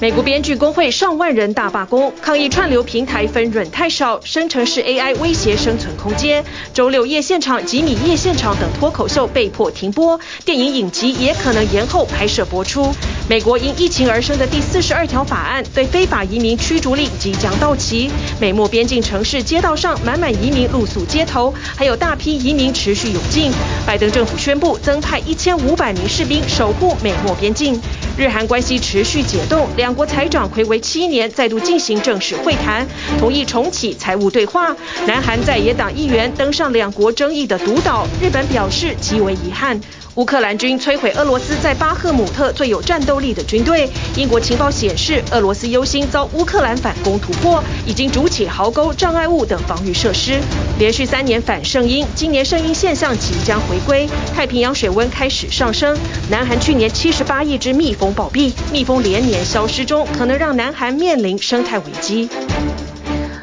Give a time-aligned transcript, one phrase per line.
[0.00, 6.44] 美国编剧工会上万人大罢工，抗议串流平台分润太少，生成式 AI 威胁生存空间。
[6.72, 12.94] 周六夜现场、吉米夜现场等脱口秀被迫停播，电影影集也可能延后拍摄播出。
[13.28, 18.08] 美国因疫情而生的第四十二条法案对非法移民驱逐令即将到期，
[18.40, 23.50] 美墨边境城市街道上满满移民露宿街头，还有大批移民持续涌进。
[23.84, 27.80] 拜登政府宣布增派一千五百名士兵守护美墨边境。
[28.16, 32.86] 日韩关系持续解冻，两两国财长魁为七年再度进行正式会谈，
[33.18, 34.76] 同意重启财务对话。
[35.06, 39.80] 南韩在野党议员登上两国争议的独岛，日本表示极为遗憾。
[40.14, 43.88] 乌克兰军摧毁俄罗斯在巴赫姆特最有战斗力的军队。
[44.16, 50.40] 英国情报显示，俄罗斯忧心遭乌克兰反攻突破，已经筑起壕沟、障碍物等防御设施。
[50.78, 54.08] 连续三年反圣婴，今年圣婴现象即将回归。
[54.34, 55.96] 太平洋水温开始上升。
[56.30, 62.28] 南韩去年七十八亿只蜜蜂暴毙，蜜蜂连年消失中，可能让南韩面临生态危机。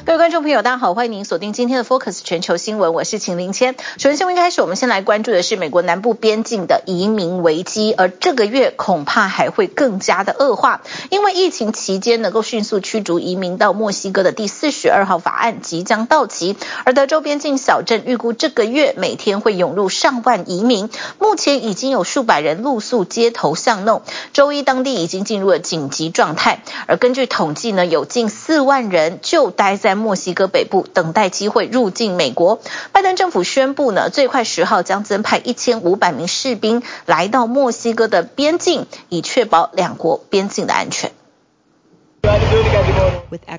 [0.06, 3.74] 各位观众朋友，大家好，欢迎您锁定今天的 Focus 全球新闻，我是秦林谦。
[3.98, 29.95] 首先，新闻开始，我们先来关注的是美国南部边境的移民危机，而这个月恐怕还会更加的恶化，因为疫情期间能够迅速驱逐移民到墨西哥的第四十二号法案即将到期，而德州边境小镇预估这个月每天会涌入上万移民，目前已经有数百人露宿街头巷弄，周一当地已经进入了紧急状态，而根据统计呢，有近四万人就待在。
[29.98, 32.60] 墨西哥北部等待机会入境美国。
[32.92, 41.12] 拜登政府宣布呢，最快十号将增派一千五百名士兵来到墨西哥的边境，以确保两国边境的安全。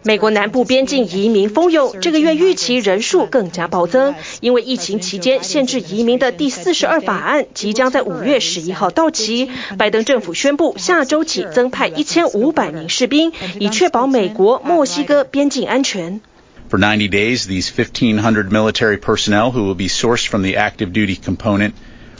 [0.03, 9.49] 美国南部边境移民蜂拥，这个月预期人数更加暴增，因为疫情期间限制移民的第四十二法案即将在五月十一号到期。
[9.77, 16.21] 拜登政府宣布，下周起增派一千五百名士兵，以确保美国墨西哥边境安全。
[16.69, 21.73] For 90 days, these 1,500 military personnel who will be sourced from the active duty component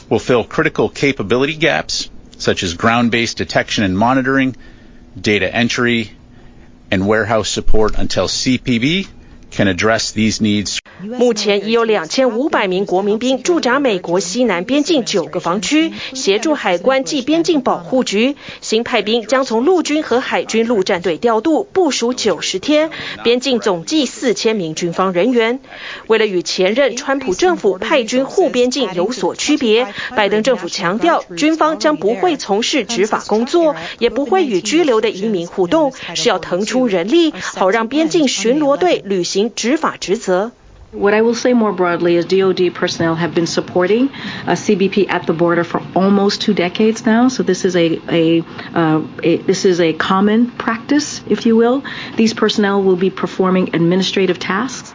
[0.08, 2.08] will fill critical capability gaps,
[2.38, 4.54] such as ground-based detection and monitoring,
[5.20, 6.10] data entry,
[6.91, 9.07] and warehouse support until CPB
[9.57, 10.77] can address these needs.
[11.01, 18.35] 目前已有两千五百名国民兵驻扎美国西南边境九个防区，协助海关及边境保护局。
[18.61, 22.91] 新派兵将从陆军和海军陆战队调度，部署九十天，
[23.23, 25.59] 边境总计四千名军方人员。
[26.07, 40.52] 为了与前任川普政府派军护边境有所区别，拜登政府强调，军方将不会从事执法工作，也不会与居留的移民互动，是要腾出人力，好让边境巡逻队履行执法职责。
[40.92, 44.10] What I will say more broadly is DOD personnel have been supporting
[44.46, 47.28] uh, CBP at the border for almost two decades now.
[47.28, 48.44] So this is a, a,
[48.74, 51.82] uh, a, this is a common practice, if you will.
[52.16, 54.85] These personnel will be performing administrative tasks.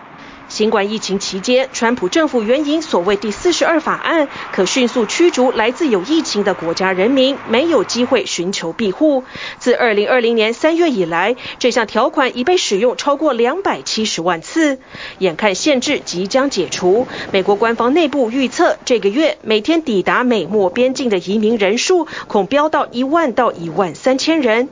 [0.52, 9.24] 新冠疫情期间，川普政府援引所谓第四十二法案，可迅速驱逐来自有疫情的国家人民，没有机会寻求庇护。
[9.58, 14.78] 自二零二零年三月以来，这项条款已被使用超过两百七十万次。
[15.20, 24.68] 眼看限制即将解除，美国官方内部预测，这个月每天抵达美墨边境的移民人数恐飙到一万到一万三千人。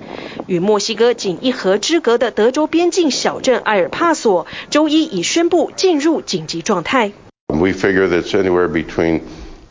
[0.47, 5.69] 与墨西哥仅一河之隔的德州边境小镇埃尔帕索，周一已宣布。
[5.75, 7.12] 进入紧急状态。
[7.50, 9.22] We figure that it's anywhere between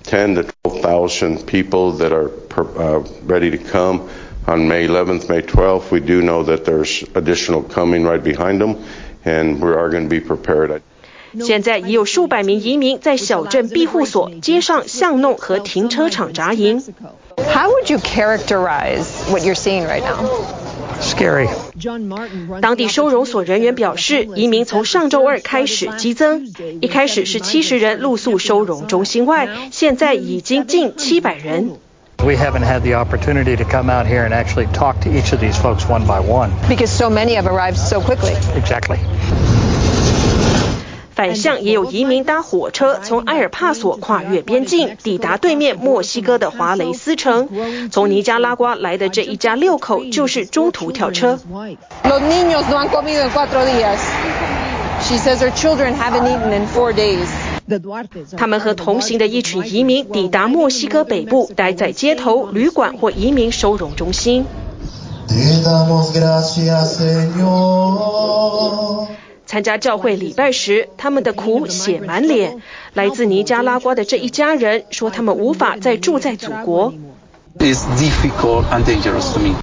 [0.05, 4.09] 10 to 12,000 people that are uh, ready to come
[4.47, 5.91] on May 11th, May 12th.
[5.91, 8.85] We do know that there's additional coming right behind them,
[9.25, 10.83] and we are going to be prepared.
[11.41, 16.81] 现在已有数百名移民在小镇庇护所、街上巷弄和停车场扎营。
[17.37, 20.68] How would you characterize what you're seeing right now?
[21.02, 21.48] Scary.
[22.62, 26.46] 当地收容所人员表示，移民从上周二开始激增，
[26.82, 31.78] 一开始是七十人露宿收容中心外，现在已经近七百人。
[32.22, 35.56] We haven't had the opportunity to come out here and actually talk to each of these
[35.56, 36.50] folks one by one.
[36.68, 38.34] Because so many have arrived so quickly.
[38.58, 38.98] Exactly.
[41.20, 47.50] 反向也有移民搭火车从埃尔帕索跨越边境，抵达对面墨西哥的华雷斯城。
[47.92, 51.38] 从尼加拉瓜来的这一家六口就是中途跳车。
[52.06, 53.98] Los niños no han comido en cuatro días.
[55.02, 57.28] She says her children haven't eaten in four days.
[58.38, 64.46] 他们和同行的一群移民抵达墨西哥北部，待在街头、旅馆或移民收容中心。
[69.50, 72.62] 参加教会礼拜时，他们的苦写满脸。
[72.94, 76.94] 来自尼加拉瓜的这一家人说，他们无法再住在祖国。
[77.58, 79.56] It's difficult and dangerous to me.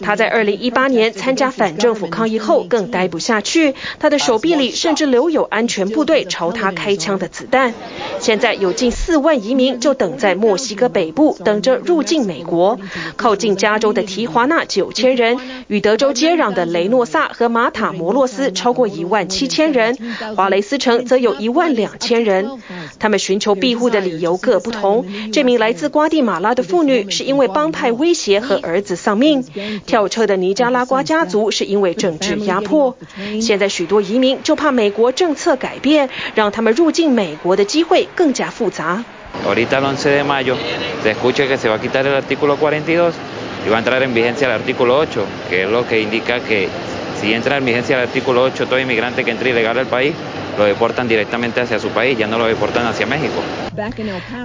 [0.00, 7.74] 他在2018年参加反政府抗议后更待不下去，他的手臂里甚至留有安全部队朝他开枪的子弹。
[8.20, 12.78] 现在有近四万移民就等在墨西哥北部，等着入境美国。
[13.16, 15.38] 靠近加州的提华纳九千人，
[15.68, 19.96] 与德州接壤的雷诺萨和马塔摩洛斯超过一万七千人，
[20.36, 22.50] 华雷斯城则有一万两千人。
[22.98, 25.06] 他们寻求庇护的理由各不同。
[25.32, 29.44] 这名来自瓜地马拉的妇女是因为帮派威胁和儿子丧命，
[29.86, 32.96] 跳车的尼加拉瓜家族是因为政治压迫。
[33.40, 39.04] 现在许多移民就怕美国政策改变，让他们入境美国的机会更加复杂。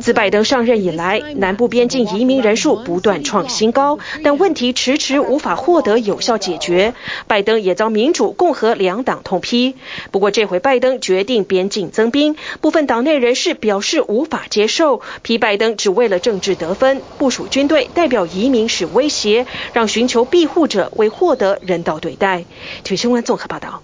[0.01, 6.93] 自拜登上任以来，南部边境移民人数不断创新高，但问题迟迟无法获得有效解决。
[7.27, 9.75] 拜登也遭民主、共和两党痛批。
[10.11, 22.45] 不过这回拜登决定边境增兵，部分党内人士表示无法接受，批拜登只为了政治得分，部署军队代表移民是威胁，让寻求庇护者为获得人道对待。
[22.83, 23.83] 体育新闻综合报道。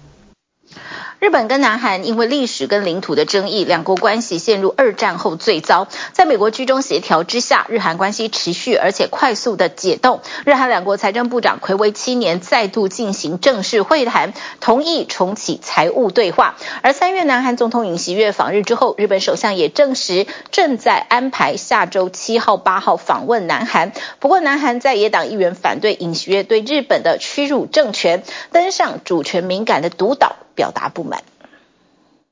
[1.20, 5.88] 日本跟南韩因为历史跟领土的争议，两国关系陷入二战后最糟。
[6.12, 10.20] 在美国居中协调之下，日韩关系持续而且快速的解冻。
[10.44, 16.56] 日韩两国财政部长睽违七年再度进行正式会谈，同意重启财务对话。
[16.82, 23.92] 而三月南韩总统尹锡悦访日之后，日本首相也证实正在安排下周七号、八号访问南韩。
[24.20, 28.22] 不过，南韩在野党议员反对尹锡悦对日本的屈辱政权，
[28.52, 30.36] 登上主权敏感的独岛。
[30.56, 31.13] 表达不满。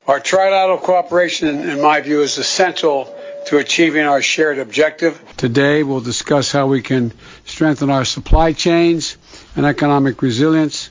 [0.08, 3.08] Our trilateral cooperation, in my view, is essential
[3.48, 5.20] to achieving our shared objective.
[5.36, 7.12] Today, we'll discuss how we can
[7.46, 9.18] strengthen our supply chains
[9.56, 10.88] and economic resilience.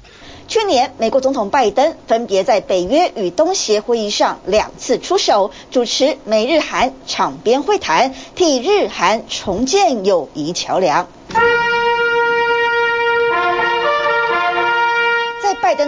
[0.49, 11.09] 去年，美国总统拜登分别在北约与东协会议上两次出手，主持美日韩场边会谈，替日韩重建友谊桥梁。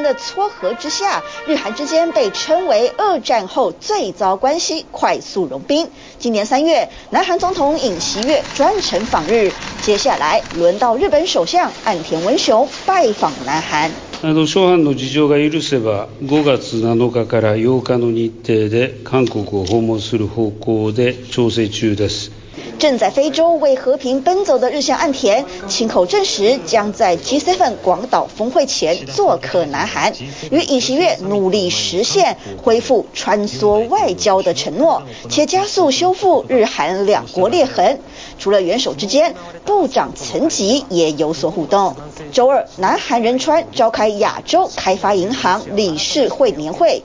[0.03, 5.89] 的撮合之下，日韩之间被称为二战后最糟关系快速融冰。
[6.19, 9.53] 今年三月，南韩总统尹锡悦专程访日，
[9.83, 13.91] 接下来轮到日本首相岸田文雄拜访南韩。
[14.21, 22.33] 啊，诸般の事情が许せば、5月7日から8日の日程で韩国を访问する方向で调整中です。
[22.80, 30.14] 正在非洲为和平奔走的日向岸田，亲口证实将在 G7 广岛峰会前做客南韩，
[30.52, 38.00] 与尹锡悦努力实现恢复穿梭外交的承诺，且加速修复日韩两国裂痕。
[38.38, 39.34] 除了元首之间，
[39.66, 41.96] 部长层级也有所互动。
[42.32, 47.04] 周二，南韩仁川召开亚洲开发银行理事会年会。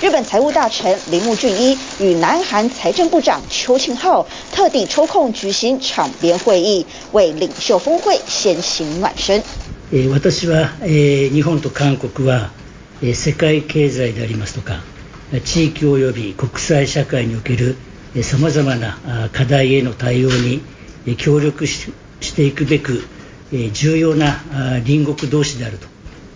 [0.00, 9.42] 日本财务大臣铃木俊一与南韩财政部长邱庆浩特地抽空举行场边会议，为领袖峰会先行暖身。
[10.12, 12.52] 私は日本と韩国は
[13.02, 14.84] 世界经济でありますとか
[15.44, 17.74] 地域及び国际社会における
[18.22, 20.62] さまざまな课题への対応に
[21.16, 21.90] 协力し
[22.36, 23.02] ていくべく
[23.72, 24.40] 重要な
[24.84, 25.78] 邻国同士である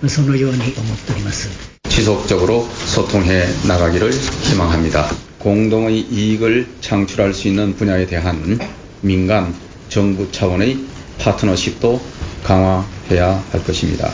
[0.00, 1.81] とそのように思っております。
[1.94, 5.10] 지속적으로 소통해 나가기를 희망합니다.
[5.38, 8.58] 공동의 이익을 창출할 수 있는 분야에 대한
[9.02, 9.54] 민간,
[9.90, 10.78] 정부 차원의
[11.18, 12.00] 파트너십도
[12.44, 14.10] 강화해야 할 것입니다.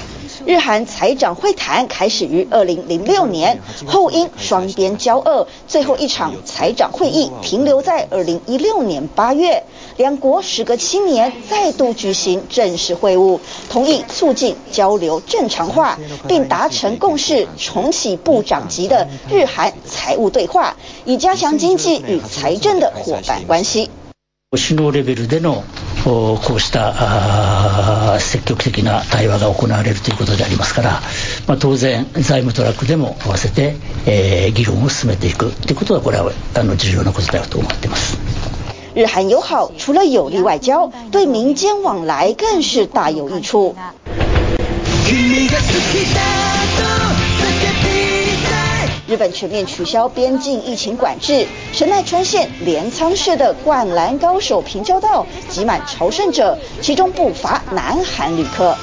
[0.48, 9.64] 日韩财长会谈开始于二零零六年，后因双边交恶，最后一场财长会议停留在二零一六年八月。
[9.98, 23.90] 两国时隔七年再度举行正式会晤，同意促进交流正常化，并达成共识，重启部长级的日韩财务对话，以加强经济与财政的伙伴关系。
[26.08, 31.00] こうした积极的な対话が行われるということでありますから、
[31.46, 38.18] まあ、当然财务トラックでも合わせて、えー、议论を进めていくということはこれはあの重要なことだと思っています。
[38.94, 43.76] 日韩友好除了有利外交，对民间往来更是大有益处。
[49.08, 58.76] 日本全面取消边境疫情管制，神奈川县镰仓市的灌篮高手平交道挤满朝圣者，其中不乏南韩旅客。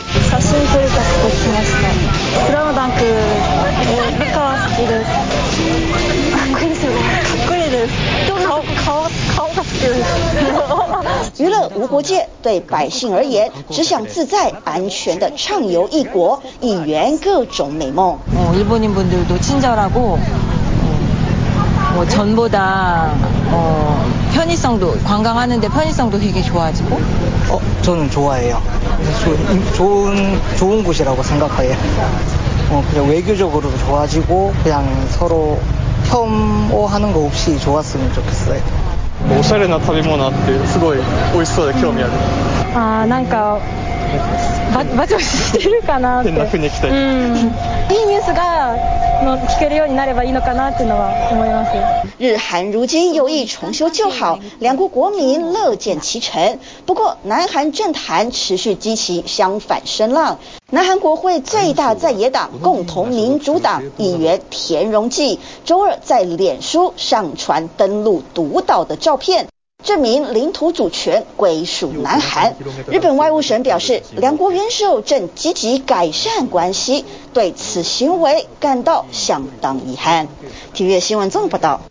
[11.39, 18.19] 娱乐无国 国界，对百姓而言，只想自在、安全的畅游异国，一圆各种美梦。
[18.35, 20.19] 哦，日本人분들도친절하고
[21.95, 23.13] 뭐 전보다
[23.51, 26.97] 어, 편의성도 관광하는데 편의성도 되게 좋아지고.
[27.51, 28.63] 어, 저는 좋아해요.
[29.25, 31.75] 좋은 좋은 좋은 곳이라고 생각해요.
[32.71, 35.59] 어, 그냥 외교적으로도 좋아지고 그냥 서로
[36.05, 38.84] 혐오하는 거 없이 좋았으면 좋겠어요.
[39.38, 41.00] おしゃれな食べ物あってすごい
[41.34, 42.12] 美味しそうで興味ある。
[42.76, 43.60] あーなんか
[44.75, 46.31] ババチバチしてるかなって。
[46.31, 46.91] 変な风に行きたい。
[46.91, 47.37] うん。
[47.37, 48.77] いいニュースが
[49.25, 51.73] の闻けるようになればいいのかなっていうのは思います。
[52.19, 56.59] 日韩如今有意重修旧好，两国国民乐见其成。
[56.87, 60.39] 不过，南韩政坛持续激起相反声浪。
[60.71, 69.49] 南韩国会最大在野党共同民主党议员田荣纪周二在脸书上传登陆独岛的照片。
[69.86, 72.56] 证明领土主权归属南韩。
[72.92, 80.28] 日本外务省表示，两国元首正积极改善关系，对此行为感到相当遗憾。
[80.74, 81.82] 体育新闻综合报道。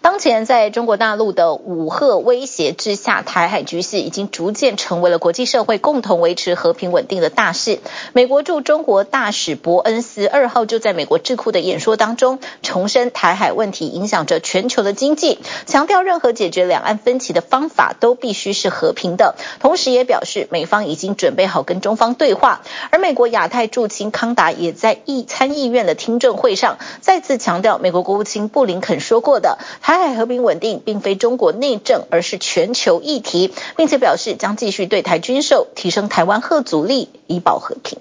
[0.00, 7.80] 当前在中国大陆的武吓威胁之下，台海局势已经逐渐成为了国际社会共同维持和平稳定的大事。
[8.12, 19.34] 美国驻中国大使伯恩斯二号就在美国智库的演说当中，重申台海问题影响着全球的经济，强调任何解决两岸分歧的方法都必须是和平的。
[19.60, 22.62] 同时也表示，美方已经准备好跟中方对话。
[22.90, 29.58] 而美国亚太驻青康达也在议参议院的听证会上再次强调，美国国务卿布林肯说过的。
[29.88, 37.98] 台海和平稳定并非中国内政，而是全球议题，并且表示将继续对台军售，提升台湾核阻力，以保和平。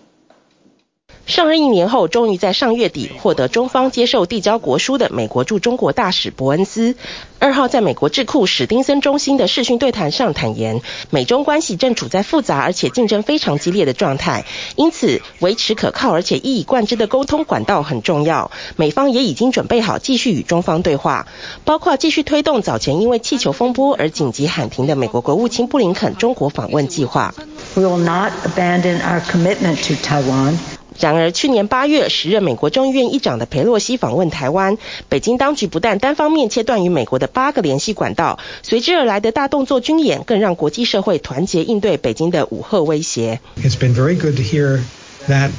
[1.27, 6.95] 上任一年后，终于在上月底获得中方接受递交国书的美国驻中国大使伯恩斯，
[7.37, 14.45] 二号在美国智库史丁森中心的视讯对谈上坦言，美中关系正处在复杂而且竞争非常激烈的状态，
[14.77, 18.49] 因此维持可靠而且一以贯之的沟通管道很重要。
[18.77, 21.27] 美方也已经准备好继续与中方对话，
[21.65, 27.35] 包括继续推动早前因为气球风波而紧急喊停的美国国务卿布林肯中国访问计划。
[27.75, 30.76] We will not abandon our commitment to Taiwan.
[30.98, 43.40] 然而，去年八月，时任美国众议院议长的裴洛西访问台湾，北京当局不但单方面切断与美国的八个联系管道，随之而来的大动作军演，更让国际社会团结应对北京的武吓威胁。
[43.62, 44.80] It's been very good to hear
[45.28, 45.50] that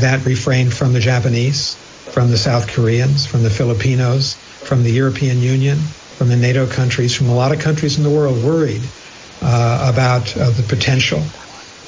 [0.00, 1.72] that refrain from the Japanese,
[2.10, 5.78] from the South Koreans, from the Filipinos, from the European Union,
[6.16, 8.82] from the NATO countries, from a lot of countries in the world worried
[9.42, 11.20] about the potential.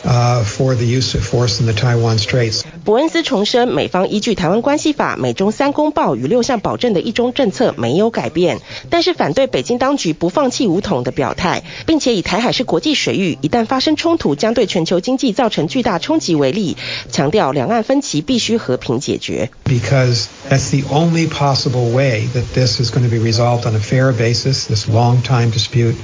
[0.06, 2.64] Uh, for the use of force in the Taiwan Straits.
[2.84, 16.76] 伯恩斯重申，美方依据《台湾关系法》、美中三公报与六项保证的一中政策没有改变，但是反对北京当局不放弃武统的表态，并且以台海是国际水域，一旦发生冲突将对全球经济造成巨大冲击为例，
[17.10, 19.52] 强调两岸分歧必须和平解决。
[19.64, 24.12] Because that's the only possible way that this is going to be resolved on a fair
[24.12, 24.66] basis.
[24.68, 25.96] This long time dispute.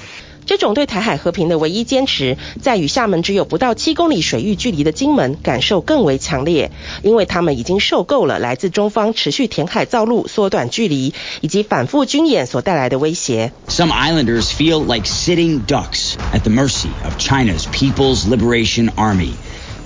[0.49, 6.71] 这种对台海和平的唯一坚持，在与厦门只有不到七公里水域距离的金门感受更为强烈，
[7.03, 13.51] 因为他们已经受够了来自中方持续填海造陆、缩短距离以及反复军演所带来的威胁。
[13.67, 19.33] Some islanders feel like sitting ducks at the mercy of China's People's Liberation Army.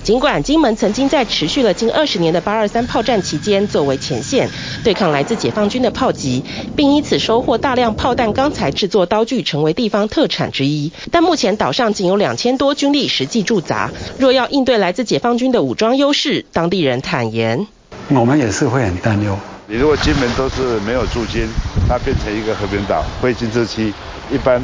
[0.04, 4.50] 尽管金门曾经在持续了近二十年的八二三炮战期间作为前线，
[4.84, 6.44] 对抗来自解放军的炮击，
[6.76, 10.92] 并因此收获大量炮弹钢材制作刀具，成为地方特产之一。
[11.10, 17.66] 但目前岛上仅有两千多军力实际驻扎，若要应对来自解放军的武装优势，当地人坦言：
[18.10, 19.38] 我们也是会很担忧。
[19.66, 21.48] 你如果金门都是没有驻军，
[21.88, 23.94] 它变成一个和平岛，灰金之期，
[24.30, 24.62] 一般。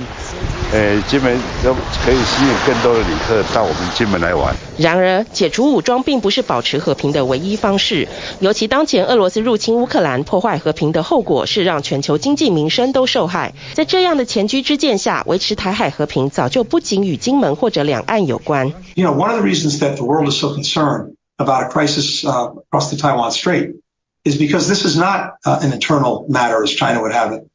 [0.73, 4.55] 呃，金门都可以吸引更多的旅客到我们金门来玩。
[4.79, 8.07] 然而，解除武装并不是保持和平的唯一方式。
[8.39, 13.53] 尤其当前俄罗斯入侵乌克兰，破坏和平的后果是让全球经济民生都受害。
[13.75, 18.73] 在这样的前车之鉴下，维持台海和平早就不仅与金门或者两岸有关。
[18.95, 22.53] You know, one of the reasons that the world is so concerned about a crisis uh,
[22.71, 23.75] across the Taiwan Strait
[24.23, 27.50] is because this is not uh, an internal matter as China would have it.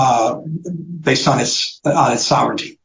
[0.00, 0.40] Uh,
[1.02, 2.78] based its on its sovereignty,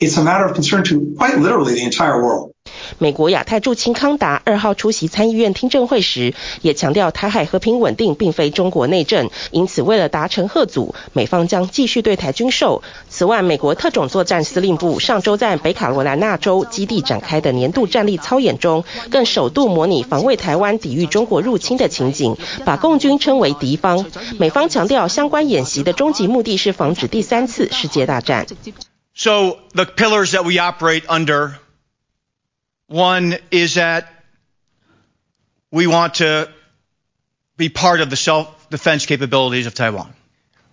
[0.00, 2.53] it's a matter of concern to quite literally the entire world.
[2.98, 12.82] 美国亚太驻青康达二号出席参议院听证会时，也强调台海和平稳定并非中国内政，因此为了达成吓阻，美方将继续对台军售。
[13.08, 24.06] 此外，美国特种作战司令部上周在北卡罗来纳州基地展开的年度战力操演中，更首度模拟防卫台湾、抵御中国入侵的情景，把共军称为敌方。
[24.38, 28.46] 美方强调，相关演习的终极目的是防止第三次世界大战。
[29.16, 31.52] So the pillars that we operate under
[32.86, 34.10] one is that
[35.70, 36.52] we want to
[37.56, 40.12] be part of the self defense capabilities of Taiwan.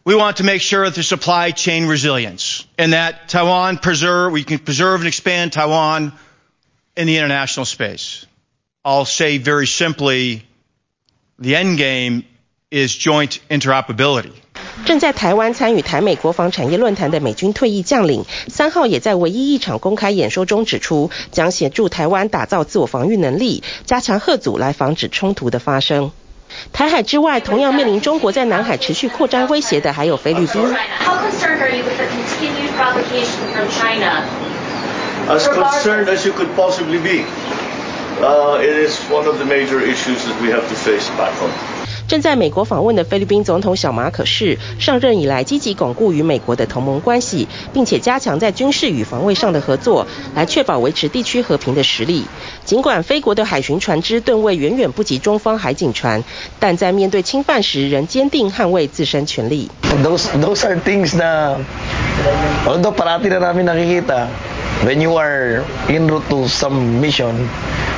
[0.03, 4.43] We want to make sure that the supply chain resilience and that Taiwan preserve, we
[4.43, 6.13] can preserve and expand Taiwan
[6.97, 8.25] in the international space.
[8.83, 10.43] I'll say very simply,
[11.37, 12.25] the end game
[12.71, 14.33] is joint interoperability.
[14.85, 26.11] 正在台湾参与台美国防产业论坛的美军退役将领，三号也在唯一一场公开演说中指出，将协助台湾打造自我防御能力，加强吓阻来防止冲突的发生。
[26.73, 30.61] 台海之外，同样面临中国在南海持续扩张威胁的，还有菲律宾。
[30.61, 34.23] How concerned are you with the continued provocation from China?
[35.29, 37.23] As concerned as you could possibly be.
[38.21, 41.70] Uh, it is one of the major issues that we have to face back home.
[42.11, 52.25] 正在美国访问的菲律宾总统小马可仕上任以来积极巩固与美国的同盟关系，并且加强在军事与防卫上的合作，来确保维持地区和平的实力。
[52.65, 56.21] 尽管菲国的海巡船只吨位远远不及中方海警船，
[56.59, 59.71] 但在面对侵犯时仍坚定捍卫自身权利。
[60.03, 61.59] Those those are things na
[62.67, 64.27] although parati na namin nakikita
[64.83, 67.47] when you are en route to some mission,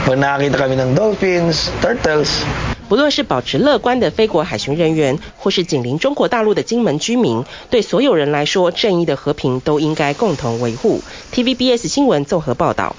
[0.06, 2.46] pag nakakita kami ng dolphins, turtles.
[2.90, 11.02] 不论是保持乐观的菲国海巡人员，或是紧邻中国大陆的金门居民，对所有人来说，正义的和平都应该共同维护。
[11.32, 12.96] TVBS 新闻综合报道。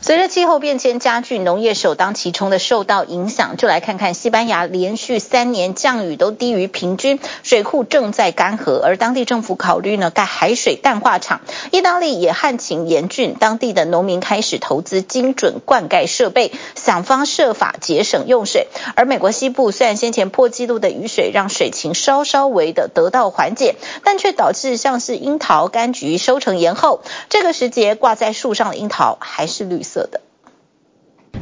[0.00, 3.56] 随着气候变迁加剧，农业首当其冲的受到影响。
[3.56, 11.40] 就来看看西班牙连续三年降雨都低于平均，水库正在干涸，而当地政府考虑呢盖海水淡化厂。
[11.70, 18.68] 意大利也旱情严峻，当地的农民开始投资精准灌溉设备，想方设法节省用水。
[18.96, 27.00] 而美国西部虽然先前破纪录的雨水让水情稍稍微的得到缓解，但却导致像是樱桃、柑橘收成延后。
[27.30, 30.20] 这个时节挂在树上的樱桃还是绿色的。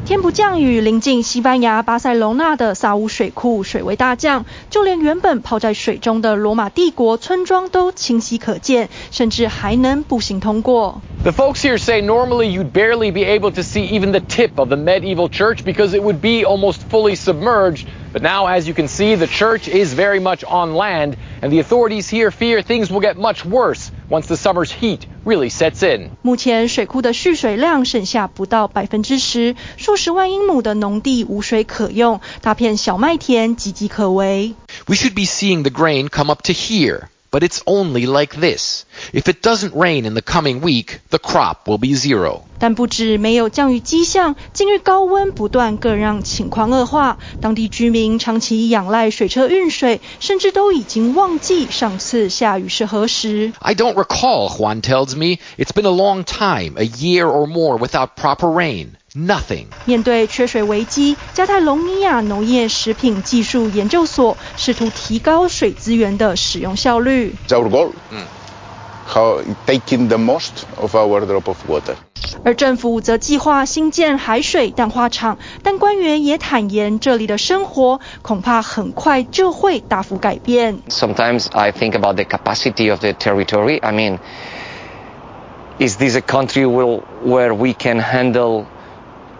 [0.04, 11.00] 天不降雨，临近西班牙巴塞隆纳的萨乌水库水位大降，就连原本泡在水中的罗马帝国村庄都清晰可见，甚至还能步行通过。
[11.22, 14.76] The folks here say normally you'd barely be able to see even the tip of the
[14.76, 17.86] medieval church because it would be almost fully submerged.
[18.13, 21.59] But now, as you can see, the church is very much on land, and the
[21.59, 26.11] authorities here fear things will get much worse once the summer's heat really sets in.
[26.21, 34.55] 目前水库的蓄水量剩下不到百分之十，数十万英亩的农地无水可用，大片小麦田岌岌可危。
[34.87, 37.09] We should be seeing the grain come up to here.
[37.31, 38.85] But it's only like this.
[39.11, 42.43] If it doesn't rain in the coming week, the crop will be zero.
[42.57, 47.19] 但不止没有降雨迹象，近日高温不断，更让情况恶化。
[47.41, 53.51] 当地居民长期仰赖水车运水，甚至都已经忘记上次下雨是何时。
[53.59, 55.39] I don't recall, Juan tells me.
[55.57, 58.93] It's been a long time, a year or more without proper rain.
[59.15, 59.65] Nothing.
[59.85, 67.35] 面对缺水危机，加泰隆尼亚农业食品技术研究所试图提高水资源的使用效率。
[67.47, 67.91] It's our goal.
[69.07, 71.95] How taking the most of our drop of water.
[72.43, 80.79] 而政府则计划新建海水淡化厂，但官员也坦言，这里的生活恐怕很快就会大幅改变。
[80.89, 83.79] Sometimes I think about the capacity of the territory.
[83.81, 84.19] I mean,
[85.79, 88.65] is this a country will, where we can handle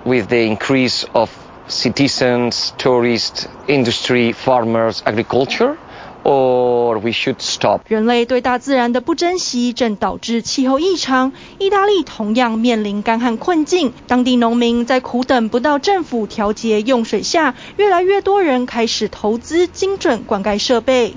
[0.04, 1.30] with the increase of
[1.68, 5.76] citizens, tourists, industry, farmers, agriculture,
[6.24, 7.80] or we should stop.
[7.88, 11.32] 人类对大自然的不珍惜，正导致气候异常。
[11.58, 21.14] 意大利同样面临干旱困境，当地农民在苦等不到政府调节用水下，越来越多人开始投资精准灌溉设备。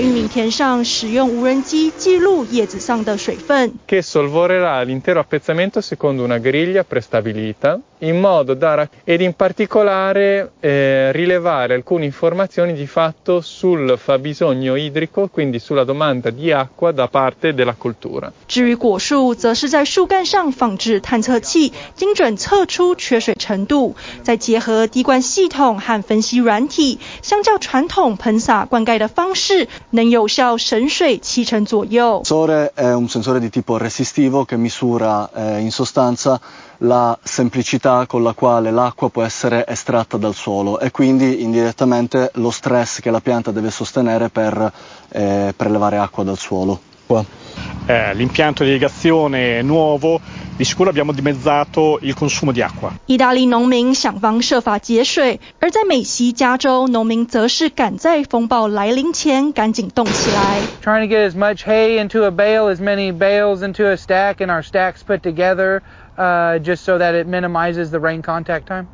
[0.00, 3.74] 在玉米田上使用无人机记录叶子上的水分。
[3.86, 11.74] Che sorvolerà l'intero appezzamento secondo una griglia prestabilita in modo da ed in particolare eh, rilevare
[11.74, 17.74] alcune informazioni di fatto sul fabbisogno idrico, quindi sulla domanda di acqua da parte della
[17.74, 18.32] coltura.
[18.48, 32.21] 至于果树，则是在树干上放置探测器，精准测出缺水程度，再结合滴灌系统和分析软体，相较传统喷洒灌溉的方式，能有效省水七成左右。
[32.23, 36.39] Sensore è un sensore di tipo resistivo che misura eh, in sostanza
[36.79, 42.51] la semplicità con la quale l'acqua può essere estratta dal suolo e quindi indirettamente lo
[42.51, 44.71] stress che la pianta deve sostenere per
[45.09, 46.79] eh, prelevare acqua dal suolo.
[47.87, 50.19] Eh, l'impianto di irrigazione nuovo
[50.60, 52.92] Di sicuro abbiamo dimezzato il consumo di acqua.
[53.06, 60.60] 意大利农民想方设法节水，而在美西加州，农民则是赶在风暴来临前赶紧动起来。
[60.84, 64.50] Trying to get as much hay into a bale, as many bales into a stack, and
[64.50, 65.80] our stacks put together,
[66.18, 68.88] uh, just so that it minimizes the rain contact time.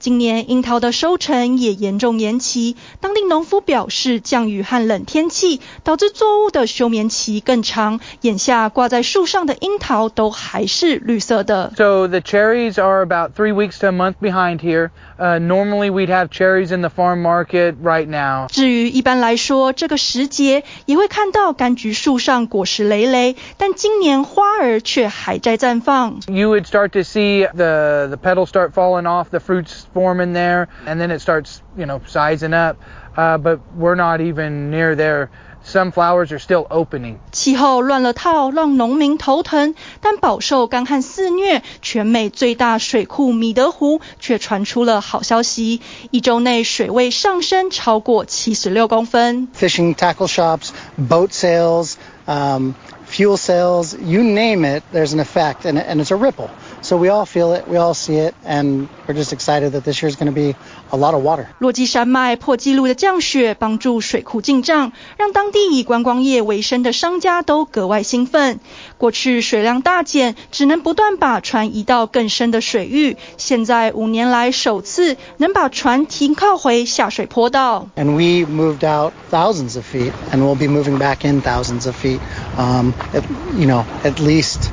[0.00, 11.74] 今年樱桃的收成也严重延期，当地农夫表示，降雨和冷天气导致作物的休眠期更长，眼下挂在树上的樱桃都还是绿色的。
[11.76, 14.90] So the cherries are about three weeks to a month behind here.
[15.18, 18.46] Uh, normally we'd have cherries in the farm market right now.
[18.48, 26.20] 至于一般来说，这个时节也会看到柑橘树上果实累累，但今年花儿却还在绽放。
[26.26, 30.67] You would start to see the the petals start falling off, the fruits form in there,
[30.85, 32.77] and then it starts, you know, sizing up.
[33.15, 35.29] Uh, but we're not even near there.
[35.63, 37.17] Some flowers are still opening.
[37.31, 49.47] 气候乱了套，让农民头疼，但饱受干旱肆虐，全美最大水库米德湖却传出了好消息，一周内水位上升超过七十六公分。
[49.57, 51.95] Fishing tackle shops, boat sales,
[52.27, 52.75] um,
[53.07, 56.49] fuel sales, you name it, there's an effect, and, and it's a ripple.
[56.81, 60.01] So we all feel it, we all see it, and we're just excited that this
[60.03, 60.55] year is going to be
[60.91, 61.47] a lot of water.
[61.59, 68.59] 落基山脉破纪录的降雪帮助水库进账，让当地以观光业为生的商家都格外兴奋。
[68.97, 77.87] 过去水量大减，只能不断把船移到更深的水域，现在五年来首次能把船停靠回下水坡道。
[77.95, 81.95] And we moved out thousands of feet, and we'll be moving back in thousands of
[81.95, 82.19] feet,
[82.57, 83.23] um, at,
[83.57, 84.69] you know, at least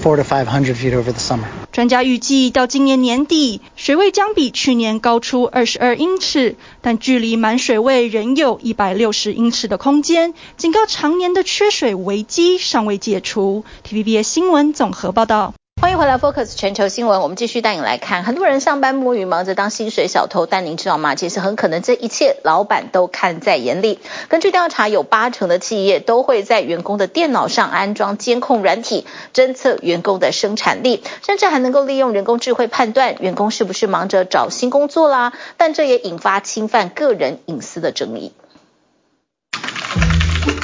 [0.00, 1.44] Four to five hundred feet over the summer.
[1.72, 13.64] 专家预计到今年年底，水位将比去年高出二十二英尺，但距离满水位仍有一百六十英尺的空间，警告常年的缺水危机尚未解除。
[13.88, 15.54] TVBS 新闻综合报道。
[15.80, 17.22] 欢迎回来，Focus 全球新闻。
[17.22, 21.14] 我们继续带你来看，很多人上班摸鱼，忙着当薪水小偷，但您知道吗？
[21.14, 23.98] 其实很可能这一切老板都看在眼里。
[24.28, 35.32] 根据调查，有八成的企业都会在员工的电脑上安装监控软体，侦测员工的生产力，甚至还能够利用人工智慧判断员工是不是忙着找新工作啦。
[35.56, 38.32] 但这也引发侵犯个人隐私的争议。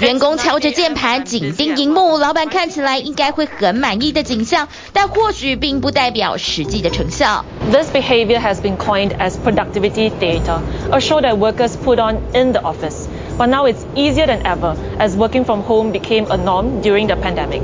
[0.01, 7.44] 员工敲着键盘，紧盯荧幕，老板看起来应该会很满意的景象，但或许并不代表实际的成效。
[7.72, 12.61] This behavior has been coined as productivity theater, a show that workers put on in the
[12.61, 13.07] office.
[13.38, 17.16] But now it's easier than ever as working from home became a norm during the
[17.16, 17.62] pandemic.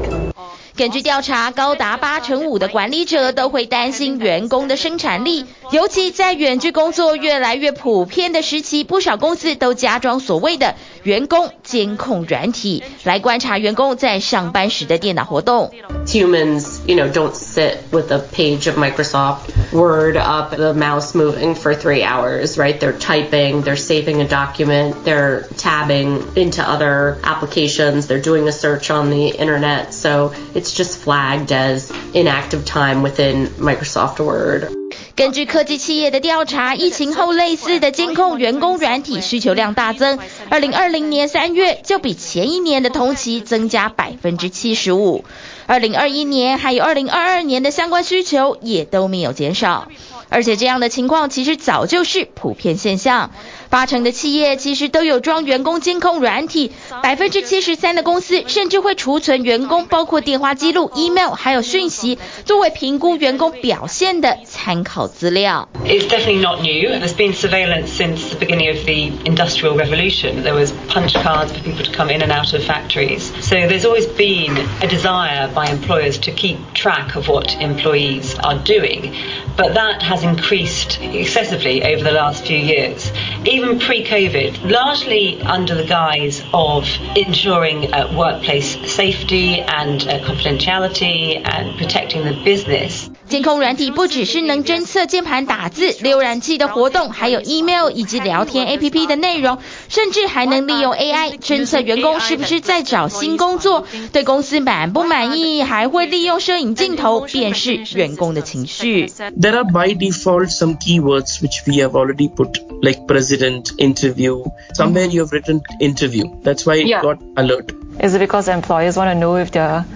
[0.74, 15.71] 根据调查，高达八成五的管理者都会担心员工的生产力，尤其在远距工作越来越普遍的时期，不少公司都加装所谓的员工监控软体，来观察员工在上班时的电脑活动。
[16.05, 21.73] Humans, you know, don't sit with a page of Microsoft Word up, the mouse moving for
[21.73, 22.79] three hours, right?
[22.79, 28.89] They're typing, they're saving a document, they're tabbing into other applications, they're doing a search
[28.89, 29.93] on the internet.
[29.93, 34.73] So it's just flagged as inactive time within Microsoft Word.
[35.14, 45.24] 根据科技企业的调查，疫情后类似的监控员工软体需求量大增，二零二零年三月就比前一年的同期增加百分之七十五，
[45.66, 49.88] 二零二一年还有二零二二年的相关需求也都没有减少，
[50.30, 53.32] 而且这样的情况其实早就是普遍现象。
[53.71, 65.67] 八成的企业其实都有装员工监控软体，百分之七十三的公司甚至会储存员工包括电话记录、email 还有讯息，作为评估员工表现的参考资料。
[65.85, 66.89] It's definitely not new.
[66.89, 70.43] There's been surveillance since the beginning of the Industrial Revolution.
[70.43, 73.31] There was punch cards for people to come in and out of factories.
[73.41, 78.57] So there's always been a desire by employers to keep track of what employees are
[78.63, 79.13] doing.
[79.55, 83.11] But that has increased excessively over the last few years.
[83.45, 86.84] Even pre-COVID, largely under the guise of
[87.16, 93.08] ensuring uh, workplace safety and uh, confidentiality and protecting the business.
[93.32, 99.56] 监控软体不只是能侦测键盘打字、浏览器的活动，还有 email 以及聊天 APP 的内容，
[99.88, 109.06] 甚至还能利用 AI 侦测员工是不是在找新工作，对公司满不满意，还会利用摄影镜头辨识员工的情绪。
[109.06, 114.44] There are by default some keywords which we have already put, like president, interview.
[114.74, 116.26] Somewhere you have written interview.
[116.44, 117.72] That's why it got alert.
[117.98, 119.86] Is it because employers want to know if their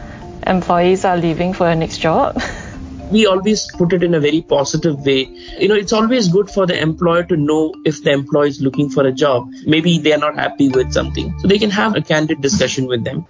[0.46, 2.40] employees are leaving for a next job?
[3.10, 5.28] We always put it in a very positive way.
[5.58, 8.90] You know, it's always good for the employer to know if the employee is looking
[8.90, 9.48] for a job.
[9.66, 11.34] Maybe they are not happy with something.
[11.38, 13.24] So they can have a candid discussion with them.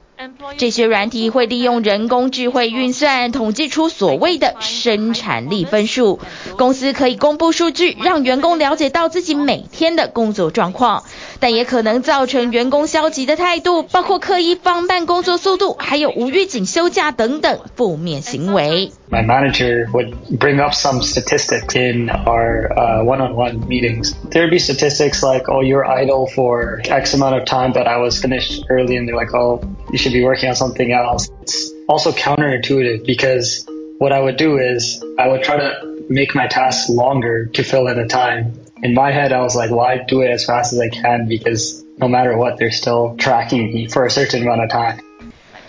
[0.56, 6.18] 这些软体会利用人工智慧运算，统计出所谓的生产力分数。
[6.56, 11.04] 公司可以公布数据，让员工了解到自己每天的工作状况，
[11.38, 18.92] 但也可能造成员工消极的态度，包括刻意放慢工作速度，还有无预警休假等等负面行为。
[19.10, 24.14] My manager would bring up some statistics in our uh, one-on-one meetings.
[24.30, 27.98] There would be statistics like, "Oh, you're idle for X amount of time," but I
[27.98, 31.70] was finished early, and they're like, "Oh, you should be working on something else." It's
[31.88, 33.64] also counterintuitive because
[33.98, 37.88] what I would do is I would try to make my tasks longer to fill
[37.88, 38.52] in the time.
[38.82, 41.82] In my head, I was like, well, do it as fast as I can because
[41.98, 45.00] no matter what, they're still tracking me for a certain amount of time.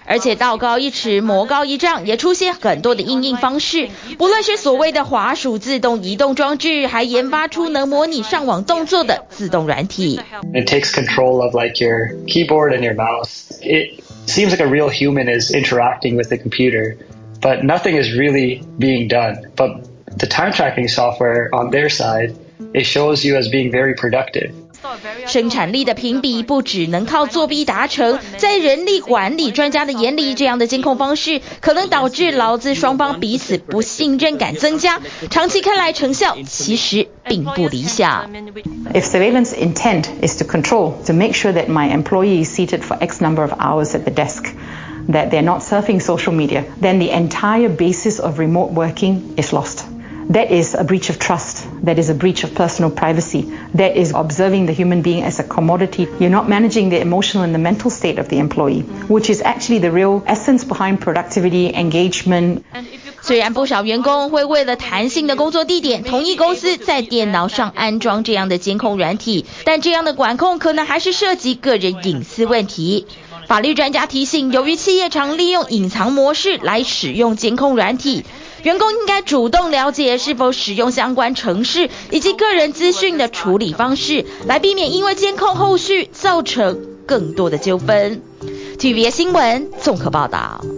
[0.08, 3.90] 而且道高一尺，魔高一丈，也出现很多的应用方式。
[4.18, 10.20] 不论是所谓的滑鼠自动移动装置，还研发出能模拟上网动作的自动软体。
[10.54, 13.52] It takes control of like your keyboard and your mouse.
[13.62, 16.98] It seems like a real human is interacting with the computer,
[17.42, 19.52] but nothing is really being done.
[19.56, 19.82] But
[20.18, 22.34] the time tracking software on their side,
[22.74, 24.52] it shows you as being very productive.
[25.27, 38.31] 生产力的评比不只能靠作弊达成，在人力管理专家的眼里，这样的监控方式可能导致劳资双方彼此不信任感增加，长期看来成效其实并不理想。
[38.93, 43.23] If surveillance intent is to control, to make sure that my employee is seated for X
[43.23, 44.47] number of hours at the desk,
[45.09, 49.86] that they're not surfing social media, then the entire basis of remote working is lost.
[50.31, 51.67] That is a breach of trust.
[51.85, 53.53] That is a breach of personal privacy.
[53.75, 56.07] That is observing the human being as a commodity.
[56.21, 59.81] You're not managing the emotional and the mental state of the employee, which is actually
[59.81, 62.63] the real essence behind productivity, engagement.
[63.21, 73.07] 虽然不少员工会为了弹性的工作地点，同意公司在电脑上安装这样的监控软体，但这样的管控可能还是涉及个人隐私问题。
[73.49, 78.25] 法律专家提醒，由于企业常利用隐藏模式来使用监控软体。
[78.64, 88.22] 员工应该主动了解是否使用相关程式以及个人资讯的处理方式，来避免因为监控后续造成更多的纠纷。
[88.78, 90.77] TVB 新闻综合报道。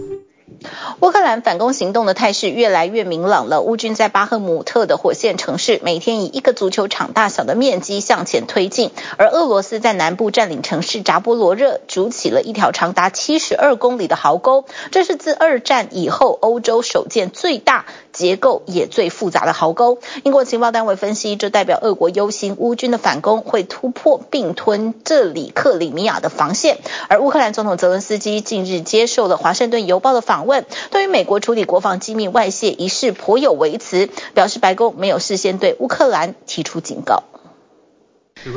[1.00, 3.62] 乌克兰反攻行动的态势越来越明朗了。
[3.62, 14.66] 乌军在巴赫姆特的火线城市，每天以一个足球场大小的面积向前推进，而俄罗斯在南部占领城市扎波罗热，筑起了一条长达七十二公里的壕沟。
[14.90, 19.98] 这是自二战以后欧洲首建最大、结构也最复杂的壕沟。
[20.24, 26.76] 英国情报单位分析，这代表俄国忧心乌军的反攻会突破并吞这里克里米亚的防线。
[27.08, 30.49] 而乌克兰总统泽伦斯基近日接受了《华盛顿邮报》的访问。
[30.90, 37.22] 对于美国处理国防机密外泄一事颇有微词，表示白宫没有事先对乌克兰提出警告。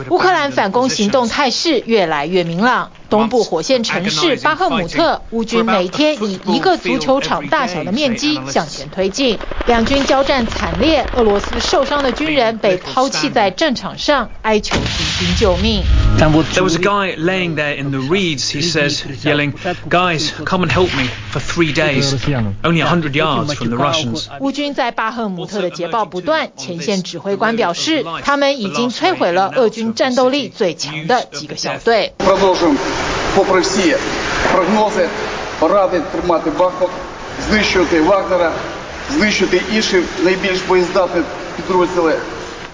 [0.10, 2.92] 乌克兰反攻行动态势越来越明朗。
[3.14, 15.84] 东部火线城市巴赫姆特，乌军每天以一个足球场大小的面积向前推进，两军交战惨烈，俄罗斯受伤的军人被抛弃在战场上，哀求敌军救命。
[16.18, 19.54] There was a guy laying there in the reeds, he says, yelling,
[19.90, 22.16] "Guys, come and help me!" For three days,
[22.64, 24.26] only a hundred yards from the Russians.
[24.40, 32.14] 乌军在巴赫姆特的捷报不断，前线指挥官表示，他们已经摧毁了俄军战斗力最强的几个小队。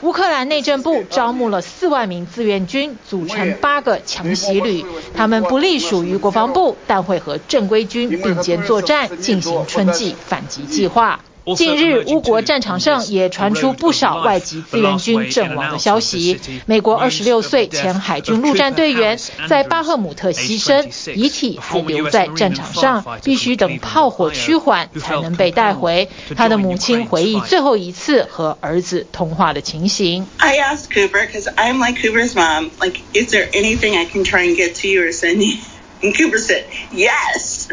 [0.02, 4.86] 乌克兰内政部招募了四万名志愿军，组成八个强袭旅。
[5.14, 11.20] 他们不隶属于国防部，但会和正规军并肩作战，进行春季反击计划。
[11.56, 16.40] 近日，乌国战场上也传出不少外籍志愿军阵亡的消息。
[16.66, 26.10] 美国二十六岁前海军陆战队员在巴赫姆特牺牲，遗体还留在战场上，必须等炮火趋缓才能被带回。
[26.36, 30.28] 他的母亲回忆最后一次和儿子通话的情形。
[30.38, 34.56] I asked Cooper, because I'm like Cooper's mom, like, is there anything I can try and
[34.56, 35.58] get to you or send you?
[36.02, 37.68] And Cooper said, yes.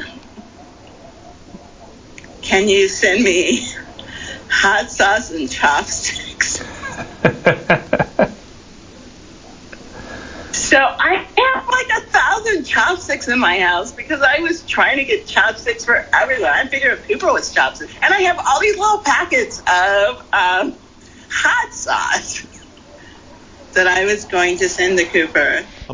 [2.46, 3.68] Can you send me
[4.48, 6.58] hot sauce and chopsticks?
[10.52, 15.04] so I have like a thousand chopsticks in my house because I was trying to
[15.04, 16.50] get chopsticks for everyone.
[16.50, 17.92] I figured Cooper was chopsticks.
[18.00, 20.76] And I have all these little packets of um,
[21.28, 22.46] hot sauce.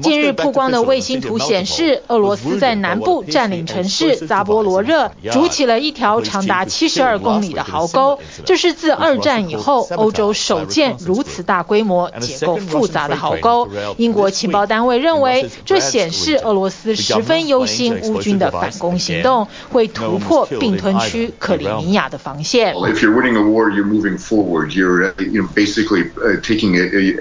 [0.00, 8.20] 近日曝光的卫星图显示，俄罗斯在南部占领城市扎波罗热，筑起了一条长达七十二公里的壕沟。
[8.46, 13.68] 这是自二战以后欧洲首建如此大规模、结构复杂的壕沟。
[13.96, 22.74] 英国情报单位认为，这显示俄罗斯十分忧心乌军的反攻行动会突破并吞区克里米亚的防线。
[22.74, 24.70] If you're winning a war, you're moving forward.
[24.70, 26.10] You're you know, basically
[26.42, 26.72] taking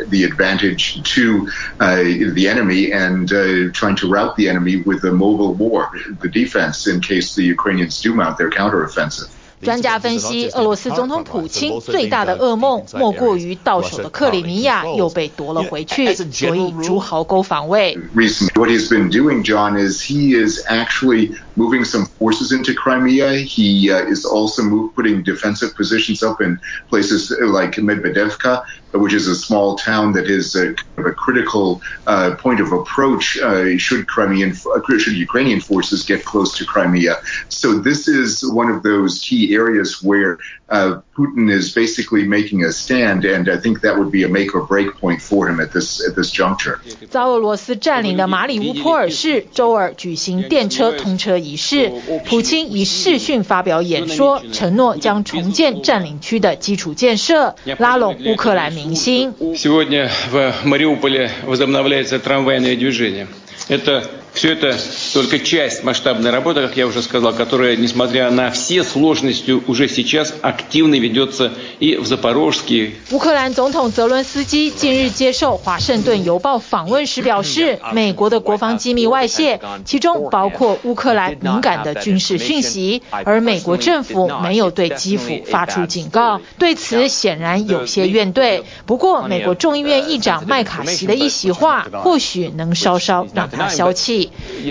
[0.09, 1.47] the advantage to
[1.79, 2.91] the enemy.
[2.91, 5.89] and uh, trying to rout the enemy with a mobile war,
[6.21, 9.29] the defense in case the Ukrainians do mount their counteroffensive.
[9.62, 17.98] 专家分析，俄罗斯总统普京最大的噩梦莫过于到手的克里米亚又被夺了回去，所以筑壕沟防卫。
[18.14, 23.38] Recently, what he's been doing, John, is he is actually moving some forces into Crimea.
[23.38, 26.58] He uh, is also move, putting defensive positions up in
[26.90, 28.62] places like Medvedevka,
[28.92, 33.78] which is a small town that is a, a critical uh, point of approach uh,
[33.78, 34.54] should Crimean,
[34.98, 37.16] should Ukrainian forces get close to Crimea.
[37.48, 42.72] So this is one of those key areas where uh, Putin is basically making a
[42.72, 45.72] stand, and I think that would be a make or break point for him at
[45.72, 46.78] this at this juncture.
[47.10, 51.90] 遭俄罗斯占领的马里乌波尔市周二举行电车通车仪式，
[52.26, 59.32] 普京以视讯发表演说，承诺将重建占领区的基础建设，拉拢乌克兰民心。
[59.56, 63.26] Сегодня в Мариуполе возобновляется трамвайное движение.
[63.68, 64.76] Это все это
[65.14, 70.34] только часть масштабной работы, как я уже сказал, которая, несмотря на все сложности, уже сейчас
[70.42, 72.92] активно ведется и в Запорожске.
[73.12, 88.62] 乌克兰总统泽伦斯基近日接受《华盛顿邮报》访问时表示，美国的国防机密外泄，其中包括乌克兰敏感的军事讯息，而美国政府没有对基辅发出警告，对此显然有些怨怼。
[88.84, 94.19] 不过，美国众议院议长麦卡锡的一席话，或许能稍稍让他消气。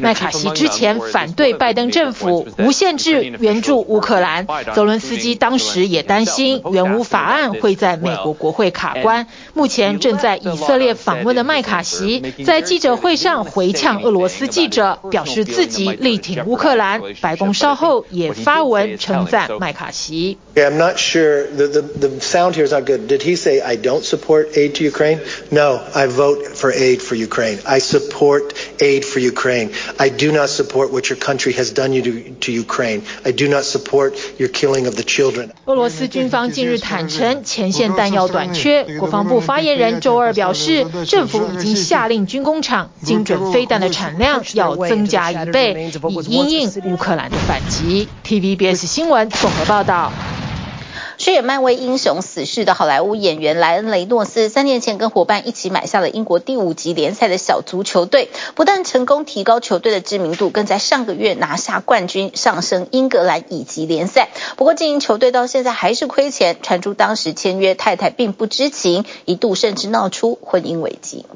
[0.03, 9.27] 麦卡锡之前反对拜登政府无限制援助乌克兰，泽伦斯基当时也担心援乌法案会在美国国会卡关。
[9.55, 17.01] 目前正在以色列访问的麦卡锡在记者会上回呛俄罗斯记者，表示自己力挺乌克兰。
[17.21, 20.39] 白宫稍后也发文称赞麦卡锡。
[20.55, 23.07] I'm not sure the the the sound here is not good.
[23.07, 25.21] Did he say I don't support aid to Ukraine?
[25.51, 27.59] No, I vote for aid for Ukraine.
[27.65, 29.39] I support aid for Ukraine.
[29.40, 29.70] Ukraine.
[29.96, 33.03] I do not support what your country has done you to, to Ukraine.
[33.24, 35.50] I do not support your killing of the children.
[35.64, 48.09] 俄罗斯军方近日坦承前线弹药短缺，国防部发言人周二表示，政府已经下令军工厂精准飞弹的产量要增加一倍，以应应乌克兰的反击。
[48.24, 50.12] TVBS 新闻综合报道。
[51.21, 64.31] 饰演漫威英雄死侍的好莱坞演员莱恩·雷诺斯，三年前跟伙伴一起买下了英国第五级联赛的小足球队，不但成功提高球队的知名度，更在上个月拿下冠军，上升英格兰乙级联赛。
[64.57, 71.27] 不过经营球队到现在还是亏钱，传出当时签约太太并不知情，一度甚至闹出婚姻危机。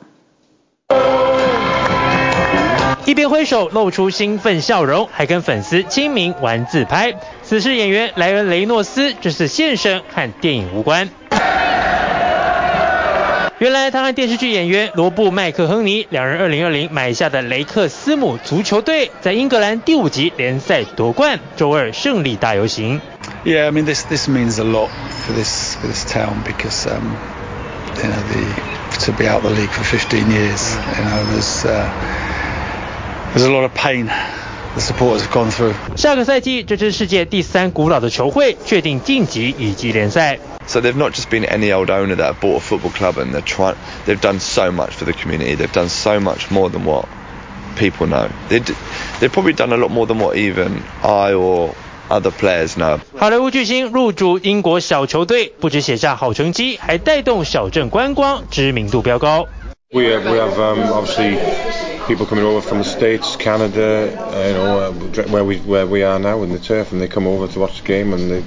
[3.06, 7.14] 一边挥手露出兴奋笑容，还跟粉丝亲民玩自拍。
[7.42, 11.10] 死侍演员莱恩·雷诺斯这次现身和电影无关。
[13.58, 23.00] 原来他和电视剧演员罗布·麦克亨尼两人2020买下的雷克斯姆足球队，在英格兰第五级联赛夺冠，周二胜利大游行。
[23.44, 24.88] Yeah, I mean this this means a lot
[25.26, 27.16] for this for this town because um,
[28.02, 31.66] you know the to be out the league for 15 years, you know there's.
[31.66, 31.86] Uh,
[33.33, 34.09] There's a lot of pain
[34.75, 35.73] the supporters have gone through.
[35.95, 40.39] 下个赛季，这支世界第三古老的球会确定晋级乙级联赛。
[40.67, 43.41] So they've not just been any old owner that have bought a football club and they're
[43.41, 43.75] trying.
[44.05, 45.55] They've done so much for the community.
[45.55, 47.05] They've done so much more than what
[47.75, 48.29] people know.
[48.49, 48.61] They
[49.19, 51.73] they've probably done a lot more than what even I or
[52.09, 52.99] other players know.
[53.17, 59.47] 好莱坞巨星入主英国小球队，不止写下好成绩，还带动小镇观光，知名度飙高。
[59.91, 61.39] We have, we have um, obviously
[62.07, 64.91] people coming over from the States, Canada, uh, you know, uh,
[65.29, 67.81] where we where we are now in the turf, and they come over to watch
[67.81, 68.43] the game and they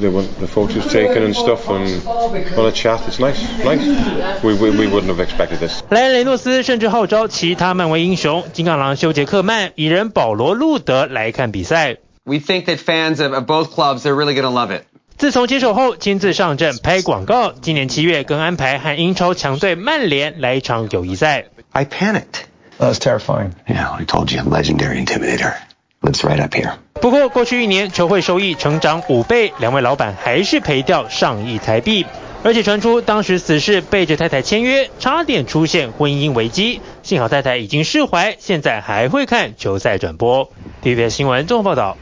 [0.00, 3.00] they want the photos taken and stuff and want to chat.
[3.06, 4.42] It's nice, nice.
[4.42, 5.82] We, we, we wouldn't have expected this.
[5.90, 11.98] 莱恩·雷诺斯甚至号召其他漫威英雄金刚狼休杰克曼、蚁人保罗·路德来看比赛。
[12.24, 14.82] We think that fans of, of both clubs are really going to love it.
[15.16, 17.52] 自从接手后，亲自上阵拍广告。
[17.52, 21.46] 今年七月更安排和英超强队曼联来一场友谊赛。
[21.72, 22.44] I panicked.
[22.79, 23.53] That was terrifying.
[23.67, 25.53] Yeah, I told you, legendary intimidator
[26.01, 26.73] lives right up here.
[27.01, 32.05] 不过过去一年球会收益成长五倍，两位老板还是赔掉上亿台币。
[32.45, 36.81] 而且传出当时死士背着太太签约，差点出现婚姻危机。
[37.01, 40.51] 幸好太太已经释怀，现在还会看球赛转播。
[40.83, 41.97] TVBS 新闻综合报道。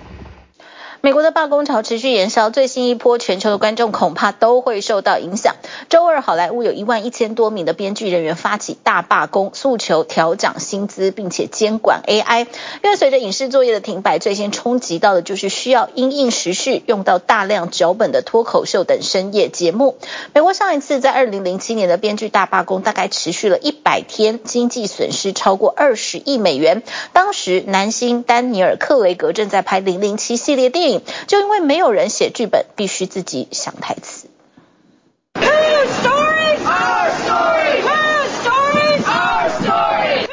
[1.03, 5.55] 美国的罢工潮持续延烧，最新一波全球的观众恐怕都会受到影响。
[5.89, 12.45] 周二，好莱坞有一万一千多名的编剧人员发起大罢工，诉求调涨薪资，并且监管 AI。
[12.83, 19.97] 因为随着影视作业的停摆，最先冲击到的就是需要因应时序用到大量脚本的脱口秀等深夜节目。
[20.35, 26.83] 美国上一次在二零零七年的编剧大罢工，大概持续了一百天，经济损失超过二十亿美元。
[27.11, 30.90] 当时男星丹尼尔·克雷格正在拍《零零七》系列电影。
[31.27, 34.27] 就因为没有人写剧本，必须自己想台词。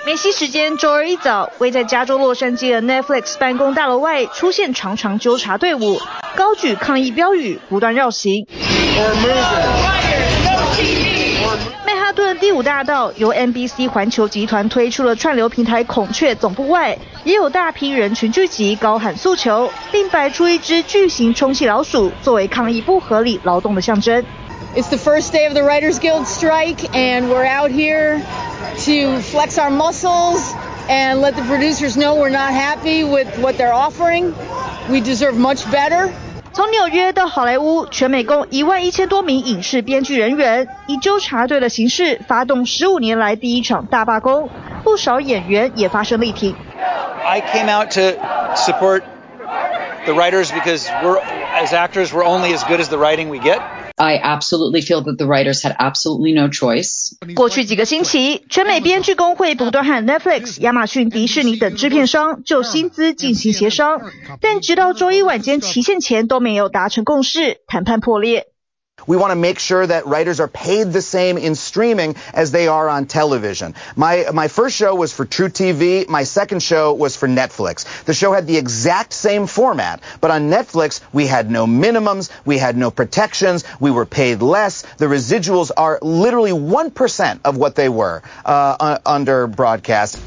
[0.04, 6.00] 梅西时间周二一早，位在加州洛杉矶的 Netflix 办公大楼外出现长长纠察队伍，
[6.34, 8.46] 高举抗议标语，不断绕行。
[12.17, 24.23] 顿第五大道由 NBC 环球集团推出的串流平台孔雀总部外，也有大批人群聚集，高喊诉求，并摆出一只巨型充气老鼠作为抗议不合理劳动的象征。
[24.75, 28.21] It's the first day of the Writers Guild strike, and we're out here
[28.85, 30.39] to flex our muscles
[30.87, 34.33] and let the producers know we're not happy with what they're offering.
[34.89, 36.11] We deserve much better.
[36.52, 44.50] 从纽约到好莱坞，全美共一万一千多名影视编剧人员以纠察队的形式发动十五年来第一场大罢工，
[44.82, 46.56] 不少演员也发声力挺。
[47.24, 48.18] I came out to
[48.56, 49.02] support
[50.06, 51.20] the writers because we're
[51.54, 53.60] as actors we're only as good as the writing we get.
[53.98, 57.16] I absolutely feel that the writers had absolutely no choice.
[57.34, 64.00] 过去几个星期，全美编剧工会不断和 Netflix、亚马逊、迪士尼等制片商就薪资进行协商，
[64.40, 68.46] 但直到周一晚间期限前都没有达成共识，谈判破裂。
[69.06, 72.88] We want to make sure that writers are paid the same in streaming as they are
[72.88, 73.74] on television.
[73.96, 76.08] My, my first show was for True TV.
[76.08, 78.04] My second show was for Netflix.
[78.04, 82.58] The show had the exact same format, but on Netflix, we had no minimums, we
[82.58, 84.82] had no protections, we were paid less.
[84.96, 90.18] The residuals are literally 1% of what they were uh, under broadcast.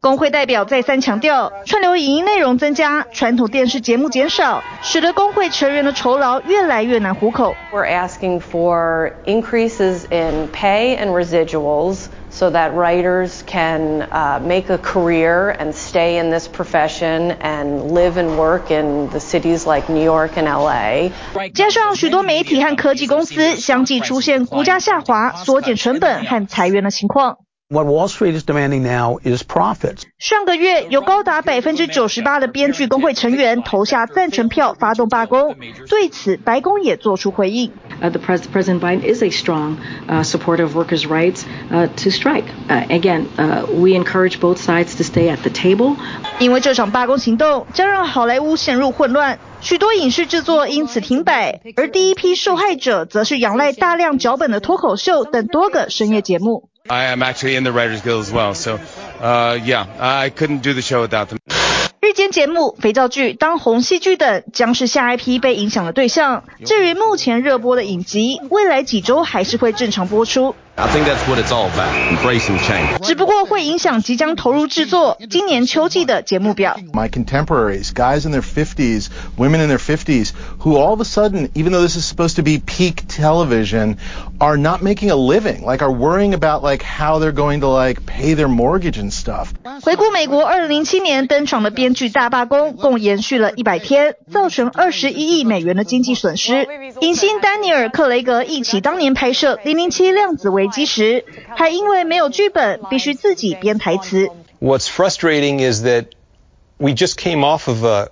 [0.00, 7.54] 工会代表再三强调，串流影音内容增加，传统电视节目减少，使得工会成员的酬劳越来越难糊口。
[7.72, 15.56] We're asking for increases in pay and residuals so that writers can uh, make a career
[15.58, 20.32] and stay in this profession and live and work in the cities like New York
[20.36, 21.10] and LA.
[21.54, 27.38] 加上许多媒体和科技公司相继出现股价下滑、缩减成本和裁员的情况。
[27.68, 30.02] What Wall Street is demanding now is profits.
[30.20, 35.56] 上个月有高达百分之九十八的编剧工会成员投下赞成票，发动罢工。
[35.88, 37.72] 对此，白宫也做出回应。
[38.00, 42.44] Uh, the pres President Biden is a strong uh, supporter of workers' rights uh, to strike.
[42.68, 45.96] Uh, again, uh, we encourage both sides to stay at the table.
[46.38, 56.68] 因为这场罢工行动将让好莱坞陷入混乱，许多影视制作因此停摆，而第一批受害者则是仰赖大量脚本的脱口秀等多个深夜节目。
[56.88, 58.76] I am actually in the Writers Guild as well, so
[59.20, 61.38] uh, yeah, I couldn't do the show without them.
[62.16, 66.44] 日间节目、肥皂剧、当红戏剧等将是下一批被影响的对象。
[66.64, 70.54] 至于目前热播的影集，未来几周还是会正常播出。
[70.78, 72.98] I think that's what it's all about, embracing change.
[73.02, 76.78] 只不过会影响即将投入制作今年秋季的节目表。
[76.92, 79.06] My contemporaries, guys in their 50s,
[79.38, 82.42] women in their 50s, who all of a sudden, even though this is supposed to
[82.42, 83.96] be peak television,
[84.38, 88.04] are not making a living, like are worrying about like how they're going to like
[88.04, 89.48] pay their mortgage and stuff.
[89.82, 96.67] 回顾美国2007年登场的编剧大罢工，共延续了一百天，造成21亿美元的经济损失。
[97.01, 104.29] 影星丹尼尔·克雷格忆起当年拍摄《007量子危机》时，还因为没有剧本，必须自己编台词。
[104.59, 106.05] What's frustrating is that
[106.77, 108.09] we just came off of a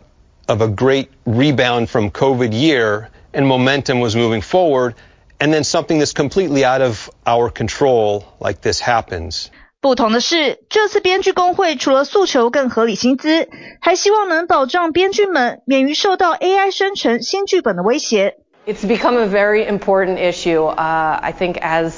[0.47, 4.95] of a great rebound from COVID year, and momentum was moving forward,
[5.37, 9.51] and then something that's completely out of our control like this happens.
[9.84, 13.50] 不同的是，这次编剧工会除了诉求更合理薪资，
[13.82, 18.38] 还希望能保障编剧们免于受到 AI 生成新剧本的威胁。
[18.66, 20.62] It's become a very important issue.
[20.62, 21.92] Uh, I think as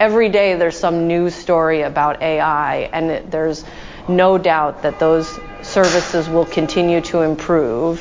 [0.00, 3.62] every day there's some news story about AI, and there's
[4.08, 5.28] no doubt that those
[5.62, 8.00] services will continue to improve.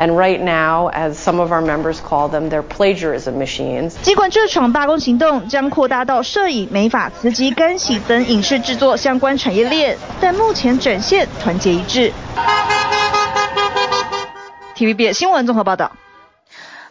[0.00, 3.94] And right now, as some of our members call them, they're plagiarism machines.
[4.02, 12.12] 尽管这场罢工行动将扩大到摄影、美发、磁机、干洗等影视制作相关产业链，但目前展现团结一致。
[14.76, 15.90] TVB 新闻综合报道。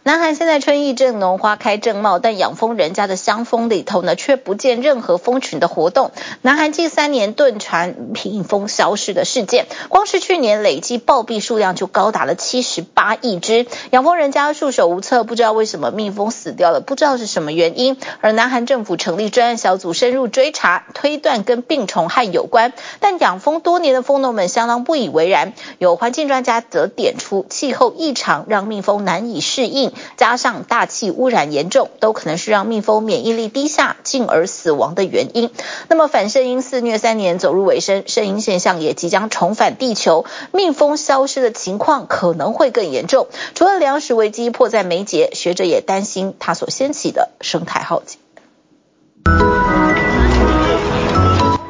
[0.08, 6.12] 南韩现在春意正浓，花开正茂，但养蜂人家的香蜂里头呢，却不见任何蜂群的活动。
[6.40, 17.98] 南韩近三年顿传蜜蜂消失的事件，光是去年累计暴毙数量就高达了七十八亿只，养蜂人家束手无策，不知道为什么蜜蜂死掉了，不知道是什么原因。
[18.22, 25.52] 而南韩政府成立专案小组深入追查，推断跟病虫害有关，但养蜂多年的蜂农们相当不以为然。
[25.76, 29.92] 有环境专家则点出，气候异常让蜜蜂难以适应。
[30.16, 35.50] 加上大气污染严重，都可能是让蜜蜂免疫力低下，进而死亡的原因。
[35.88, 43.28] 那么反圣婴肆虐三年走入尾声，声音现象也即将重返地球，蜜蜂消失的情况可能会更严重。
[43.54, 48.18] 除了粮食危机迫在眉睫，学者也担心它所掀起的生态浩劫。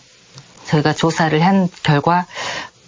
[0.72, 2.26] 저희가조사를 한 결과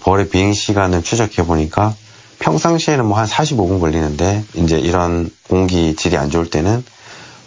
[0.00, 1.94] 벌의 비행 시간을 추적해 보니까
[2.38, 6.84] 평상시에는 뭐 한 45분 걸리는데 이제 이런 공기 질이 안 좋을 때는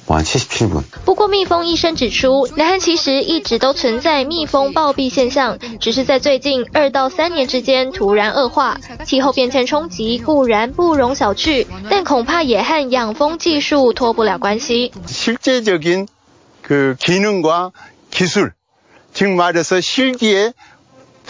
[0.07, 0.83] 뭐 한 77분.
[1.03, 8.77] 不过蜜蜂医生指出，南韩其实一直都存在蜜蜂暴毙现象，只是在最近二到三年之间突然恶化。
[9.05, 14.93] 气候变迁冲击固然不容小觑，但恐怕也和养蜂技术脱不了关系。
[15.05, 16.07] 실제적인
[16.61, 17.71] 그 기능과
[18.09, 18.53] 기술,
[19.13, 20.53] 즉 말해서 실기에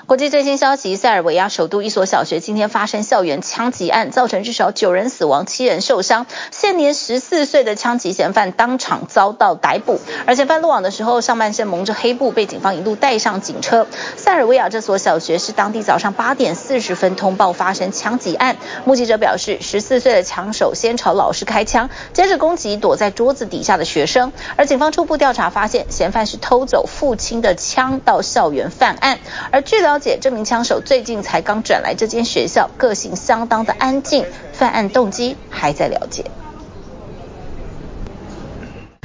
[0.09, 6.25] 国际最新消息：塞尔维亚首都一所小学今天发生校园枪击案，造成至少九人死亡、七人受伤。
[6.51, 13.87] 现年十四岁的枪击嫌犯当场遭到逮捕，而嫌犯落网的时候，上半身蒙着黑布，被警方一路带上警车。
[14.17, 18.57] 塞尔维亚这所小学是当地早上八点四十分通报发生枪击案。
[18.87, 24.33] 目击者表示，十四岁的枪手先朝老师开枪，接着攻击躲在桌子底下的学生。
[24.57, 29.19] 而警方初步调查发现，嫌犯是偷走父亲的枪到校园犯案。
[29.51, 36.25] 而据了了解，这名枪手最近才刚转来这间学校，个性相当的安静，犯案动机还在了解。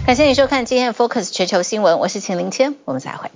[0.05, 3.31] 感谢你收看今天的 Focus 全球新闻，我是秦林谦，我们再会。